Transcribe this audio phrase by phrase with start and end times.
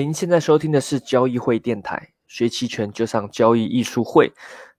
[0.00, 4.32] 您现在收听的是交易会电台，学期权就上交易艺术会。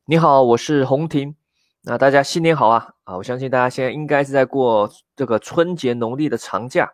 [0.06, 1.36] 你好，我是洪婷。
[1.82, 2.94] 那大家新年好啊！
[3.04, 6.90] 啊，我相信大家现在应该是在过这个春节农历的长假。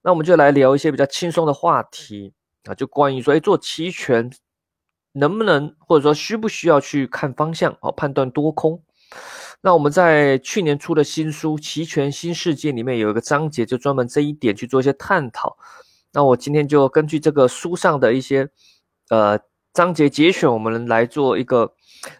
[0.00, 2.32] 那我们就来聊一些比较轻松的话题
[2.64, 4.32] 啊，就关于说，哎，做期权
[5.12, 8.82] 能不能或者说需不需要去看方向啊，判断多空？
[9.60, 15.58] 那我们在去年出的新书《期权新世界》里面有一个章节，就专门这一点去做一些探讨。
[16.14, 18.48] 那我今天就根据这个书上的一些
[19.10, 19.38] 呃
[19.72, 21.74] 章节节选，我们来做一个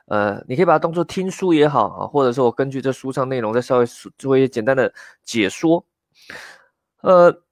[0.08, 3.86] 呃，你可以把它当做听书也好啊，或者说我根据这书上内容再稍微
[4.18, 4.92] 做一些简单的
[5.24, 5.86] 解说。
[7.02, 7.42] 呃，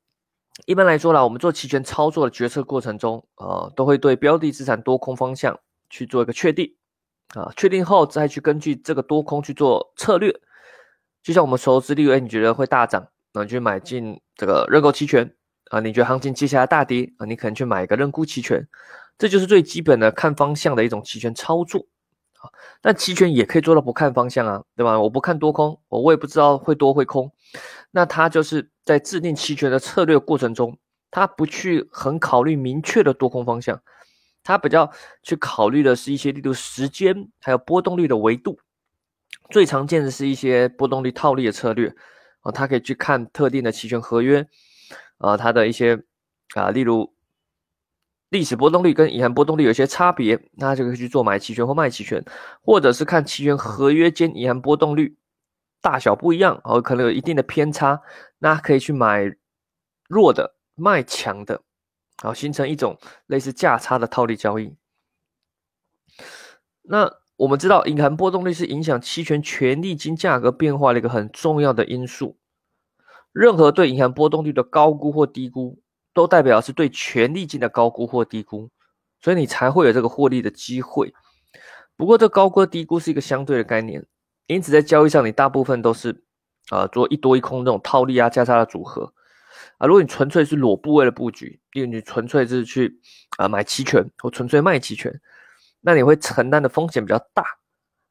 [0.66, 6.74] 一般来说啦，我们做期权操作的决策过程中，呃，都会对标的资产多空方向去做一个确定。
[7.34, 10.30] 啊，确定后再去根据这个多空去做策略，
[11.22, 15.34] 就像我们熟知，例如，你觉得会大涨，那你去买进这个认购期权
[15.72, 18.68] 啊；你觉得行情接下来大跌啊，你可能去买一个认沽期权，
[19.16, 21.86] 这就是最基本的看方向的一种期权操作
[22.40, 22.52] 啊。
[22.82, 25.00] 那期权也可以做到不看方向啊，对吧？
[25.00, 27.32] 我不看多空，我我也不知道会多会空，
[27.90, 30.76] 那它就是在制定期权的策略过程中，
[31.10, 33.80] 它不去很考虑明确的多空方向。
[34.44, 34.90] 它比较
[35.22, 38.58] 去考虑的是一些，例如时间还有波动率的维度，
[39.50, 41.94] 最常见的是一些波动率套利的策略
[42.40, 44.44] 啊，它可以去看特定的期权合约
[45.22, 46.02] 啊，它的一些
[46.54, 47.14] 啊，例如
[48.28, 52.24] 历史波动率跟隐含波动率有一些差别，那就可以去做买期权或卖期权，
[52.60, 55.16] 或者是看期权合约间隐含波动率
[55.80, 58.02] 大小不一样，哦，可能有一定的偏差，
[58.38, 59.34] 那可以去买
[60.08, 61.62] 弱的卖强的。
[62.22, 64.74] 好，形成一种类似价差的套利交易。
[66.82, 72.38] 那我们知道，隐含波动率是影响期权权利金价格变化的一个很重要的因素。
[73.32, 75.80] 任何对银行波动率的高估或低估，
[76.12, 78.70] 都代表是对权利金的高估或低估，
[79.20, 81.14] 所以你才会有这个获利的机会。
[81.96, 84.04] 不过，这高估低估是一个相对的概念，
[84.46, 86.24] 因此在交易上，你大部分都是
[86.68, 89.12] 啊做一多一空这种套利啊价差的组合。
[89.78, 93.00] 啊，如果你纯粹是裸部位的布局，因为你纯粹是去
[93.38, 95.20] 啊买期权或纯粹卖期权，
[95.80, 97.44] 那你会承担的风险比较大，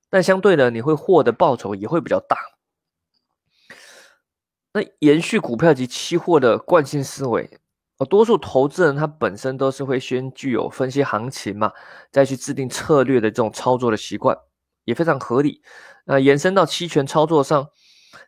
[0.10, 2.38] 但相对的你会获得报酬也会比较大。
[4.74, 7.50] 那延续股票及期货的惯性思维，
[7.98, 11.72] 哦，多数投资人他本身都是会先具有分析行情嘛，
[12.12, 14.38] 再去制定策略的这种操作的习惯，
[14.86, 15.62] 也非常合理。
[16.06, 17.70] 那延伸到期权操作上，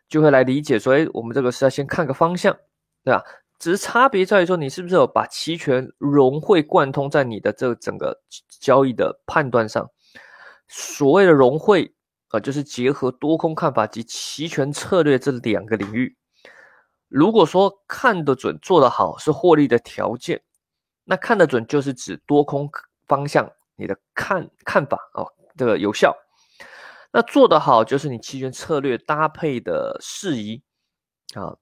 [0.08, 2.56] 就会来理解说，哎，我们这个是要先看个方向。
[3.04, 3.22] 对吧？
[3.58, 8.18] 只是差别在于说，你是不是有把期权融会贯通在你的这整个
[8.60, 9.90] 交易的判断上？
[10.68, 11.94] 所谓的融会
[12.28, 16.16] 啊，就是结合多空看法及期权策略这两个领域。
[17.14, 20.42] 如果说看得准、做得好是获利的条件，
[21.04, 22.68] 那看得准就是指多空
[23.06, 26.12] 方向你的看看法哦，这个有效。
[27.12, 30.60] 那做得好就是你期权策略搭配的适宜
[31.34, 31.56] 啊。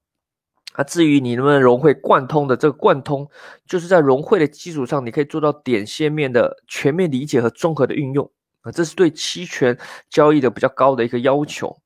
[0.72, 3.28] 啊，至于你能不能融会贯通的这个贯通，
[3.66, 8.32] 就是在融会的基础上，你可以做到点线面的全面理解和综合的运用
[8.62, 11.82] 啊，这是对期权交易的比较高的一个要求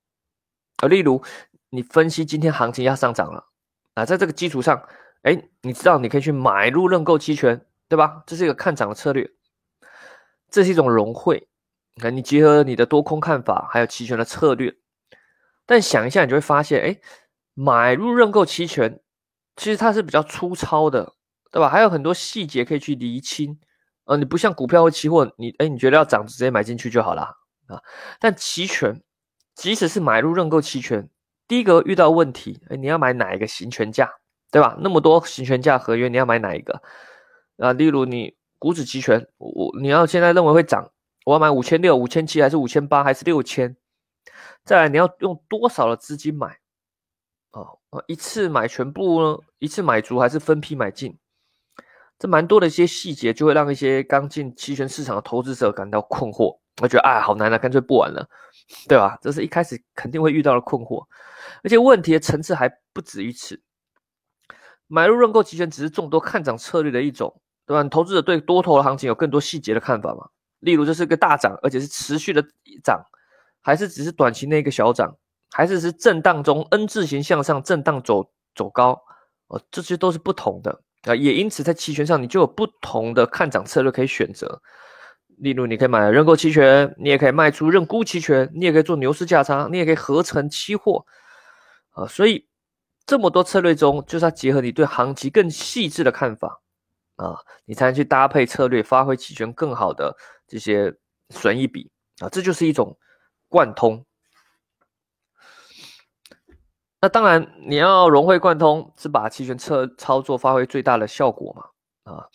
[0.77, 0.87] 啊。
[0.87, 1.21] 例如，
[1.71, 3.49] 你分析今天行情要上涨了
[3.97, 4.81] 啊，在这个基础上，
[5.23, 8.23] 哎，你知道你可以去买入认购期权，对吧？
[8.27, 9.29] 这是一个看涨的策略，
[10.51, 11.49] 这是一种融汇。
[11.95, 12.15] 你看。
[12.15, 14.75] 你结合你的多空看法，还有期权的策略，
[15.65, 17.01] 但想一下，你就会发现，哎。
[17.59, 19.01] 买入认购期权，
[19.57, 21.15] 其实它是比较粗糙的，
[21.51, 21.71] 对吧？
[21.71, 23.59] 还有很多细节可以去厘清。
[24.05, 27.23] 呃，你不像股票或期货，你哎，你觉得要涨直接买进去就好了
[27.69, 27.81] 啊。
[28.21, 29.03] 但期权，
[29.55, 31.09] 即使是买入认购期权，
[31.49, 34.11] 第一个遇到问题，哎，你要买哪一个行权价，
[34.51, 34.77] 对吧？
[34.81, 36.83] 那么多行权价合约，你要买哪一个？
[37.59, 40.91] 啊，例如你股指期权，我你要现在认为会涨，
[41.25, 43.77] 我要买五千六、五千七，还是五千八，还是六千？
[44.65, 46.59] 再来，你要用多少的资金买？
[47.53, 49.39] 哦，一次买全部呢？
[49.59, 51.17] 一次买足还是分批买进？
[52.19, 56.59] 这蛮多的一些细节，就会让一些刚进期权市场的投资者感到困惑。
[56.83, 58.29] 我觉得，哎，好难啊，干脆不玩了，
[58.89, 59.17] 对吧？
[59.23, 61.03] 这是一开始肯定会遇到的困惑，
[61.67, 63.61] 而且问题的层次还不止于此。
[64.87, 67.83] 买入认购期权只是众多看涨策略的一种，对吧？
[67.89, 70.29] 投资者对多头的行情有更多细节的看法嘛？
[70.61, 72.41] 例如，这是个大涨，而且是持续的
[72.85, 73.05] 涨，
[73.61, 75.17] 还是只是短期内一个小涨？
[75.51, 79.03] 还是是震荡中 N 字形向上震荡走走高
[79.49, 84.63] 哦，这些都是不同的啊，也因此在期权上你就有不同的看涨策略可以选择。
[85.39, 91.05] 例如，你可以买认购期权，你也可以卖出认沽期权，你也可以做牛市价差，你也可以合成期货
[91.97, 92.07] 啊。
[92.07, 92.47] 所以
[93.05, 96.61] 这么多策略中，就是要结合你对行情更细致的看法
[97.17, 100.17] 啊，你才能去搭配策略，发挥期权更好的
[100.47, 100.95] 这些
[101.31, 101.91] 损益比
[102.21, 102.97] 啊，这就是一种
[103.49, 104.05] 贯通。
[107.01, 112.13] 那当然，你要融会贯通，是把期权策操作发挥最大的效果嘛？
[112.13, 112.29] 啊，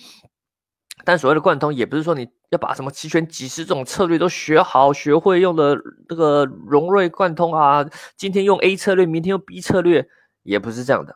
[1.03, 5.77] 但所谓的贯通，也不是说你要把什么期权几十种策略都学好、学会用的
[6.07, 7.85] 这个融会贯通啊。
[8.15, 10.07] 今天用 A 策略，明天用 B 策略，
[10.43, 11.15] 也不是这样的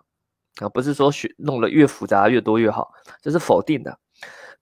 [0.58, 2.92] 啊，不是说学弄得越复杂越多越好，
[3.22, 4.00] 这是否定的。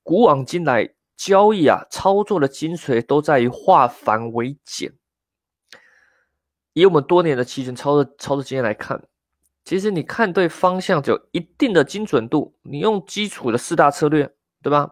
[0.02, 4.94] 古往今来，交易啊，操作的精髓都在于化繁为简。
[6.74, 9.02] 以我们多年的期权操作操作经验来看，
[9.64, 12.56] 其实你看对方向就有一定的精准度。
[12.64, 14.34] 你用基础的四大策略，
[14.64, 14.90] 对吧？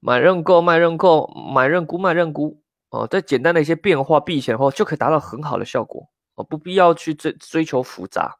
[0.00, 6.10] 买认购、卖认购、买认沽、卖认沽，哦，再简单的一些变化避险后，就可以达到很好的效果。
[6.34, 8.36] 哦，不必要去追追求复杂。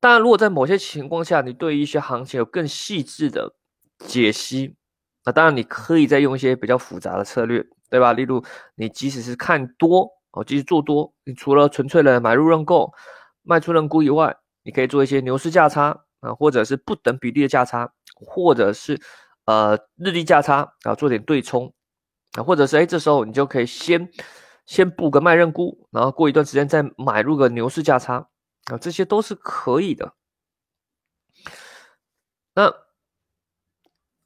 [0.00, 3.54] 当然，如果在某些情况下，你对一些行情有更细致的
[3.98, 4.74] 解析，
[5.24, 8.12] 那当然你可以再用一些比较复杂的策略，对吧？
[8.12, 8.42] 例如，
[8.74, 10.10] 你即使是看多。
[10.32, 11.14] 哦，即使做多。
[11.22, 12.92] 你除了纯粹的买入认购、
[13.42, 19.00] 卖出认沽以外，你可以做一些牛市价差啊，或者是不等比例的价差，或者是
[19.44, 21.72] 呃日历价差啊，做点对冲
[22.32, 24.10] 啊，或者是哎，这时候你就可以先
[24.66, 28.28] 先布个卖认沽，然后过一段时间再买入个牛市价差
[28.66, 30.14] 啊，这些都是可以的。
[32.54, 32.72] 那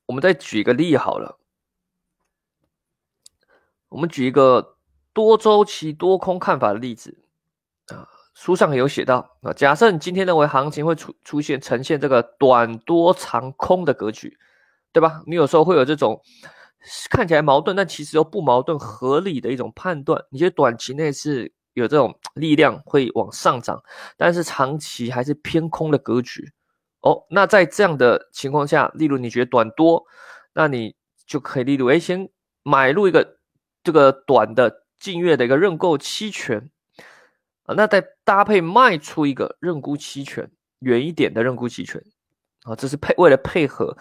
[0.07, 1.39] 我们再举一个例好了，
[3.89, 4.75] 我们举一个。
[5.15, 7.19] 多周期多空看法的例子
[7.89, 9.53] 啊，书上有写到啊。
[9.53, 14.39] 假设你今天认为行情会出出现呈现这个短多长空的格局，
[14.99, 15.23] 对吧？
[15.27, 16.21] 你有时候会有这种
[17.09, 20.23] 看起来矛盾，但其实又不矛盾、合理的一种判断。
[20.31, 23.83] 你觉得短期内是有这种力量会往上涨，
[24.17, 26.51] 但是长期还是偏空的格局
[27.03, 27.25] 哦。
[27.31, 30.05] 那在这样的情况下，例如你觉得短多，
[30.53, 30.97] 那你
[31.27, 32.29] 就可以例如哎，先
[32.63, 33.39] 买入一个
[33.83, 34.85] 这个短的。
[34.99, 36.71] 近月的一个认购期权
[37.67, 40.51] 啊，那再搭配卖出一个认沽期权，
[40.81, 42.03] 远一点的认沽期权
[42.65, 43.97] 啊，这是配为了配合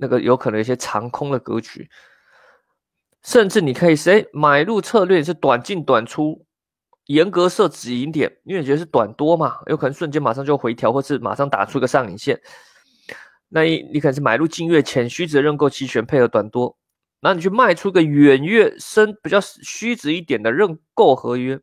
[0.00, 1.88] 那个有可能一些长空的格局，
[3.22, 6.46] 甚至你可以谁买入策略是短进短出，
[7.04, 12.40] 严格设止盈点，因为你觉得是短多嘛，有可能瞬间马上就回调，或是马上打出个上影线，
[13.50, 16.78] 那你你可能是买入近月浅虚值认购期权，配合短多。
[17.20, 21.60] 那你去卖出个远月深比较虚值一点的认购合约，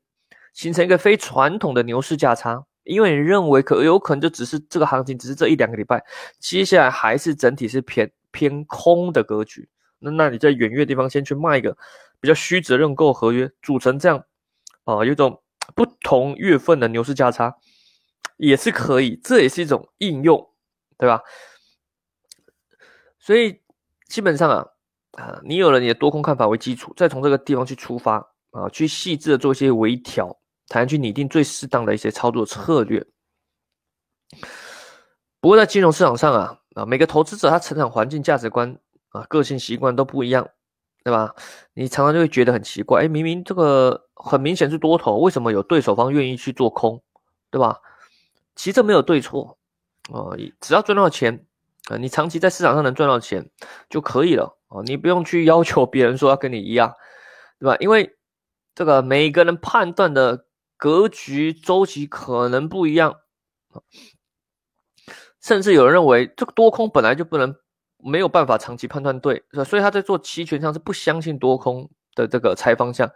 [0.54, 6.04] 形成一个非传统的牛市价差，因为你认为可有可能就只是这个行情只是这一两个礼拜，
[6.40, 9.70] 接下来还是整体是偏偏空的格局。
[10.00, 11.78] 那那你在远月地方先去卖一个
[12.20, 14.24] 比较虚值认购合约，组成这样
[14.86, 15.42] 啊，有种
[15.76, 17.56] 不同月份的牛市价差
[18.38, 20.50] 也是可以，这也是一种应用，
[20.98, 21.22] 对吧？
[23.20, 23.62] 所以
[24.08, 24.66] 基本上啊。
[25.14, 28.18] 啊，你有了你的多空看法为基础，再从这个地方去出发
[28.52, 33.06] 啊，去细致的做一些微调，才能去拟定最适当的一些操作策略。
[35.40, 38.78] 不过在金融市场上啊，啊，每个投资者他成长环境、价值观
[39.10, 40.50] 啊、个性习惯都不一样，
[41.04, 41.34] 对吧？
[41.74, 47.02] 你常常就会觉得很奇怪，哎，明明这个很明显是多头，为什么有对手方愿意去做空，
[47.50, 47.80] 对吧？
[48.56, 49.58] 其实这没有对错
[50.12, 51.46] 啊，只要赚到钱
[51.90, 53.50] 啊，你长期在市场上能赚到钱
[53.90, 54.58] 就可以了。
[54.70, 56.94] 哦，你不用去要求别人说要跟你一样，
[57.60, 57.78] 对吧？
[57.80, 58.18] 因为
[58.76, 60.47] 这个每个人判断的
[60.78, 63.16] 格局周期可能不一样，
[65.42, 67.56] 甚至有人认为这个多空本来就不能
[67.98, 73.10] 没有办法长期判断对，所以他在做期权上是不相信多空的这个猜方向，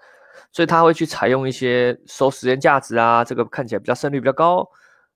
[0.51, 4.67] 所以他会去采用一些收时间价值啊，这个看起来比较胜率比较高，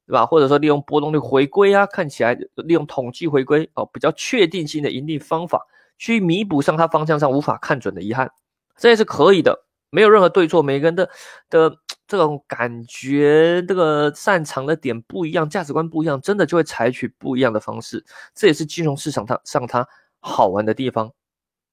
[0.06, 0.26] 对吧？
[0.26, 5.66] 或者说利用波动率回归啊，看起来利用统计回归哦，比较确定性的盈利方法。
[5.98, 8.30] 去弥补上他方向上无法看准的遗憾，
[8.76, 9.58] 这也是可以的，
[9.90, 10.62] 没有任何对错。
[10.62, 11.10] 每个人的
[11.50, 18.04] 的这种感觉，这个擅长的点不一样，价值观不一样，真的就会采取不一样的方式。
[18.34, 19.88] 这也是金融市场它上它
[20.20, 21.12] 好玩的地方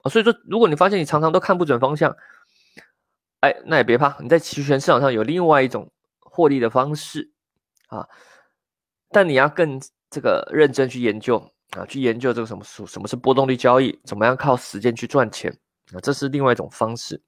[0.03, 0.11] 啊。
[0.11, 2.17] 所以说，如果你发现你常常都看不准方向，
[3.41, 7.31] 哎，那也别怕，你在期权市场上有另外一种获利的方式
[7.89, 8.09] 啊。
[9.11, 11.43] 但你要更这个认真去研究。
[11.75, 15.51] 啊，去研究这个什么什什么是波动率交易，怎么样靠时间去赚钱
[15.95, 15.97] 啊？
[16.03, 17.19] 这是另外一种方式。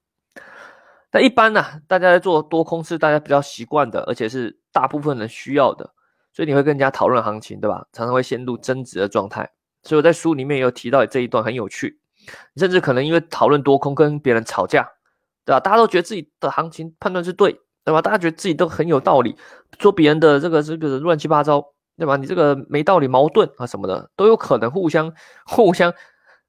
[1.15, 5.89] 那一般呢，大家在做多空是大家比较习惯的，而且是大部分人需要的，
[6.33, 7.87] 所以你会跟人家讨论行情，对吧？
[7.93, 9.49] 常常会陷入争执的状态。
[9.83, 11.97] 所以我在书里面也有提到这一段很有趣，
[12.57, 14.83] 甚至可能因为讨论多空跟别人吵架，
[15.45, 15.59] 对吧？
[15.61, 17.53] 大家都觉得自己的行情判断是对，
[17.85, 18.01] 对吧？
[18.01, 19.37] 大家觉得自己都很有道理，
[19.79, 21.65] 说别人的这个这个乱七八糟。
[21.97, 22.17] 对吧？
[22.17, 25.13] 你这个没道理、矛盾啊什么的都有可能互相
[25.45, 25.93] 互相，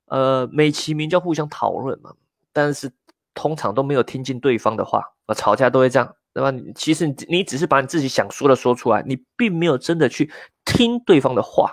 [0.07, 2.11] 呃，美其名叫互相讨论嘛。
[2.53, 2.91] 但是
[3.37, 6.51] 通常都没有听进对方的话啊，吵架都会这样，对吧？
[6.75, 10.33] 其实你只是把你自己想说的说出来，你并没有真的去
[10.65, 11.73] 听对方的话。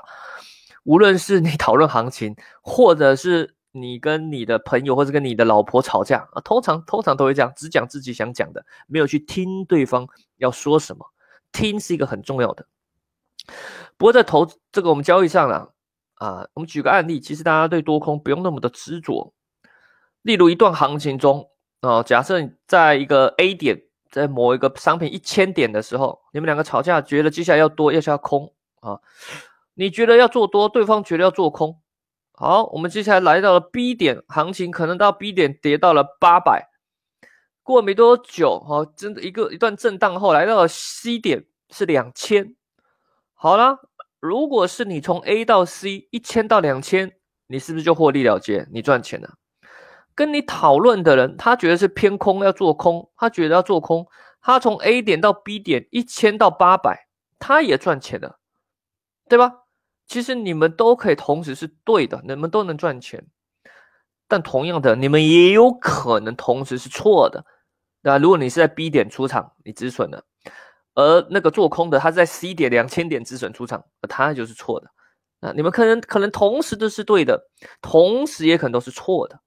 [0.84, 11.05] 无论是你讨论行情，或者是你跟你的朋友或者跟你的老婆吵架啊，通常通常都会这样，只讲自己想讲的，没有去听对方要说什么。
[11.53, 12.65] 听是一个很重要的。
[13.96, 15.70] 不过在投这个我们交易上呢，
[16.15, 19.34] 啊，我们举个案例，其实大家对多空不用那么的执着。
[20.24, 21.50] 例如一段行情中，
[21.84, 29.02] 哦，假设你在一个 A 点，在某一个商品一千点的时候，你们两个吵架，觉得接下来要多，要下空啊，
[29.74, 31.82] 你觉得要做多，对方觉得要做空。
[32.32, 36.70] 好，我们接下来来到了 B 点，行情可能到 B 点跌到了八百，
[37.63, 42.56] 过没多久，哈，真的一个一段震荡后来到了 C 点是两千。
[43.34, 43.78] 好了，
[44.22, 47.12] 如果是你从 A 到 C 一千到两千，
[47.48, 48.66] 你是不是就获利了结？
[48.72, 49.34] 你赚钱了。
[50.15, 54.08] 跟你讨论的人，他觉得是偏空要做空，他觉得要做空，
[54.41, 57.08] 他从 A 点到 B 点一千到八百，
[57.39, 58.39] 他也赚钱了，
[59.27, 59.51] 对吧？
[60.05, 63.25] 其实你们都可以同时是对的，你们都能赚钱，
[64.27, 67.46] 但同样的，你们也有可能同时是错的，
[68.01, 68.17] 那？
[68.17, 70.24] 如果你是在 B 点出场，你止损了。
[70.96, 74.88] 而那个做空的，他在 C 点两千点止损出场，他就是错的。
[75.39, 77.50] 啊，你们可能可能同时都是对的，
[77.82, 79.39] 同时也可能都是错的。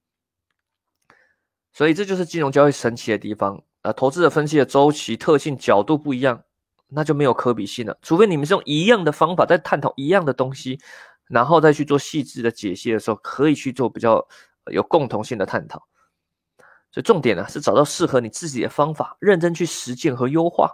[1.76, 3.62] 所以这就是金融交易神奇的地方。
[3.82, 6.42] 啊，投资者分析的周期特性角度不一样，
[6.88, 7.98] 那就没有可比性了。
[8.00, 10.80] 除非你们是用一样的方法在探讨一样的东西，
[11.26, 14.26] 然后再去做细致的解析的时候，可以去做比较
[14.72, 15.86] 有共同性的探讨。
[16.90, 20.70] 所以重点呢是找到适合你自己的方法，认真去实践和优化。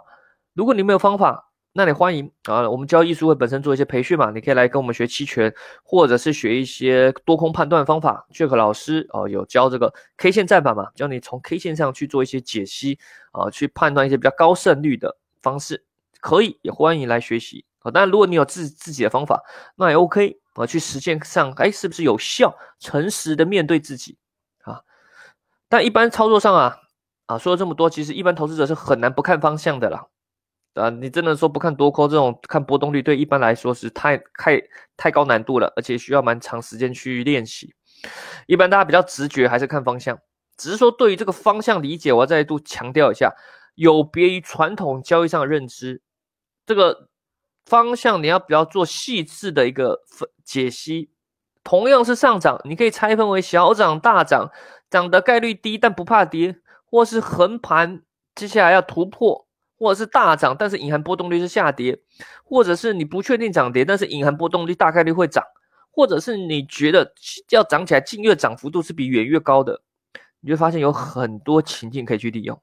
[0.53, 5.51] 如果你没有方法，那你欢迎啊，我们交易术会本身做一些培训嘛，你可以来跟我们学期权，
[5.83, 8.27] 或者是学一些多空判断方法。
[8.31, 12.99] Jack 老师哦，有教这个 K 线战法嘛，教你从 K 线上去做一些解析
[13.31, 15.83] 啊，去判断一些比较高胜率的方式，
[16.21, 17.89] 可以也欢迎来学习啊。
[17.89, 19.41] 当然，如果你有自自己的方法，
[19.75, 22.55] 那也 OK 啊，去实践上，哎，是不是有效？
[22.79, 24.15] 诚实的面对自己
[24.61, 24.81] 啊。
[25.67, 26.77] 但一般操作上啊，
[27.25, 30.05] 啊，说了这么多，其实一般投资者是很难不看方向的啦。
[30.73, 34.61] 啊，你真的说不看多空这种看波动率，对一般来说是太太
[34.97, 37.73] 太高难度了，而且需要蛮长时间去练习。
[38.47, 40.19] 一般大家比较直觉还是看方向，
[40.57, 43.33] 只是说对于这个方向理解，我要再度强调一下，
[43.75, 46.01] 有别于传统交易上的认知，
[46.65, 47.07] 这个
[47.65, 51.11] 方向你要比较做细致的一个分解析。
[51.63, 54.51] 同样是上涨，你可以拆分为小涨、大涨，
[54.89, 58.01] 涨的概率低但不怕跌，或是横盘，
[58.35, 59.47] 接下来要突破。
[59.77, 61.95] 或者是大涨，但是隐含波动率是下跌；
[62.43, 65.43] 或者是你不确定涨跌，但是隐含波动率大概率会涨；
[65.91, 67.13] 或者是你觉得
[67.49, 69.81] 要涨起来，近月涨幅度是比远月高的，
[70.41, 72.61] 你会发现有很多情境可以去利用。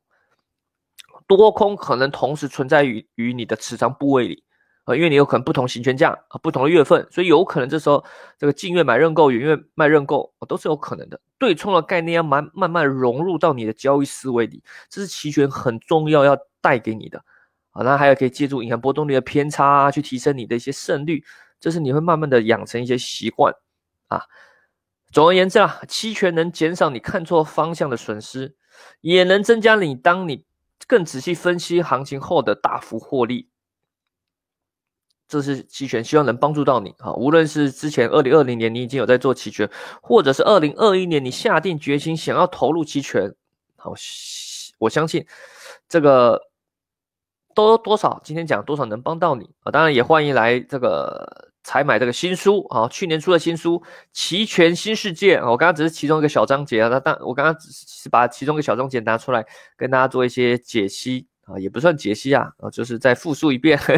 [1.27, 4.45] 多空可能同时存在于于你的持仓部位里。
[4.87, 8.03] 呃因为你有可能不同行权价啊，不同的月份，所以有可能这时候
[8.39, 11.21] 这个近月买认购，远月卖认购，都是有可能的。
[11.39, 17.23] 对冲的概念要慢慢慢融入到你的交易思维里，这是期权很重要要带给你的
[17.71, 17.83] 啊。
[17.83, 21.25] 那还有可以借助银行波动率的偏差啊去提升你的一些胜率，
[21.59, 23.55] 这是你会慢慢的养成一些习惯
[24.09, 24.23] 啊。
[25.13, 28.55] 总而言之啊，期权能减少你看错方向的损失，
[29.01, 30.45] 也能增加你当你
[30.87, 33.49] 更仔细分析行情后的大幅获利。
[35.27, 37.13] 这是期权，希望能帮助到你啊！
[37.15, 39.71] 无论是之前二零二零年你已经有在做期权，
[40.03, 43.33] 或者是二零二一年你下定决心想要投入期权，
[43.77, 43.93] 好，
[44.79, 45.25] 我相信
[45.89, 46.50] 这个
[47.55, 49.71] 多多少今天讲多少能帮到你啊！
[49.71, 53.79] 当然也欢迎来这个采买这个新书啊，去年出的新书
[54.13, 59.45] 《期权新世界》啊，我刚刚只是其中一个小章节啊，那但我刚刚只是把其中一个小章节拿出来
[59.77, 63.79] 跟大家做一些解析啊，也不算解析啊，就是再复述一遍。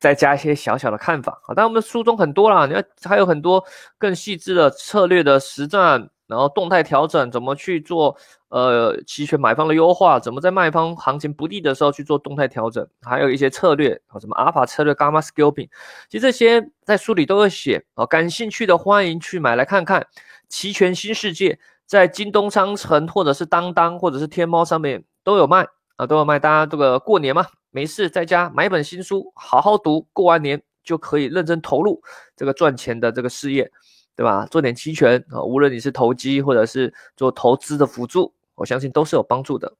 [0.00, 3.62] 再加一些小小的看法啊，但我们的书中很多啦，你看还有很多
[3.98, 8.16] 更细致的策略的实战，然后动态调整，怎么去做
[8.48, 15.68] 呃期权买方的优化，怎么在卖方行情不利的时候去做动态调整，还有一些策略啊，什么阿尔法策略、伽马 scalping，
[16.08, 20.06] 其实这些在书里都有写啊，感兴趣的欢迎去买来看看。
[20.48, 27.46] 期权新世界在京东商城或者是当当或者是天猫上面都有卖啊，都有卖，大家这个过年嘛。
[27.72, 32.02] 没事，在家买本新书，好好读，过完年就可以认真投入
[32.34, 33.70] 这个赚钱的这个事业，
[34.16, 34.46] 对吧？
[34.50, 39.72] 做点期权啊，无论你是投机或者是做投资的辅助，我相信都是有帮助的。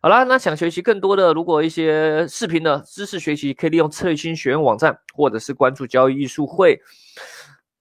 [0.00, 6.78] 好啦，那想学习更多的，如果一些视频的知识学习，可以利用策略性学院网站，或者是关注交易艺术会。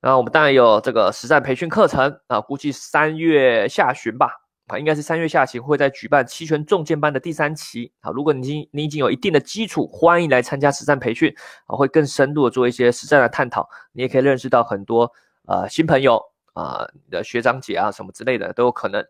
[0.01, 4.29] 那我们当然有这个实战培训课程啊，估计三月下旬吧，
[4.67, 7.91] 啊，应该是三月下旬会在举办期权重建班的第三期。
[7.99, 11.33] 啊，如果你已经你已经有一定的基础，欢迎来参加实战培训
[11.67, 15.11] 啊，会更深度的做一些实战的探讨，你也可以认识到很多
[15.45, 16.23] 啊新朋友
[16.53, 19.05] 啊，你的学长姐啊什么之类的都有可能。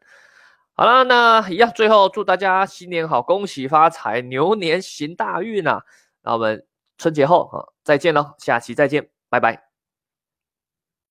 [0.75, 5.83] 好了，那一样，最后祝大家新年好，恭喜发财，牛年行大运啊！
[6.23, 6.65] 那我们
[6.97, 9.72] 春节后啊再见喽，下期再见，拜拜。